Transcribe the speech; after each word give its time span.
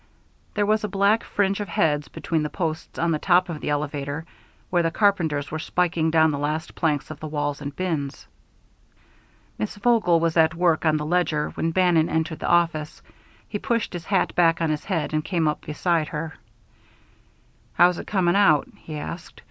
There 0.55 0.65
was 0.65 0.83
a 0.83 0.87
black 0.87 1.23
fringe 1.23 1.59
of 1.59 1.67
heads 1.67 2.07
between 2.07 2.41
the 2.41 2.49
posts 2.49 2.97
on 2.97 3.11
the 3.11 3.19
top 3.19 3.49
of 3.49 3.61
the 3.61 3.69
elevator, 3.69 4.25
where 4.71 4.81
the 4.81 4.89
carpenters 4.89 5.51
were 5.51 5.59
spiking 5.59 6.09
down 6.09 6.31
the 6.31 6.39
last 6.39 6.73
planks 6.73 7.11
of 7.11 7.19
the 7.19 7.27
walls 7.27 7.61
and 7.61 7.75
bins. 7.75 8.25
Miss 9.59 9.75
Vogel 9.75 10.19
was 10.19 10.35
at 10.35 10.55
work 10.55 10.87
on 10.87 10.97
the 10.97 11.05
ledger 11.05 11.51
when 11.51 11.69
Bannon 11.69 12.09
entered 12.09 12.39
the 12.39 12.49
office. 12.49 13.03
He 13.47 13.59
pushed 13.59 13.93
his 13.93 14.05
hat 14.05 14.33
back 14.33 14.59
on 14.59 14.71
his 14.71 14.85
head 14.85 15.13
and 15.13 15.23
came 15.23 15.47
up 15.47 15.61
beside 15.67 16.07
her. 16.07 16.33
"How's 17.73 17.99
it 17.99 18.07
coming 18.07 18.35
out?" 18.35 18.67
he 18.77 18.97
asked. 18.97 19.39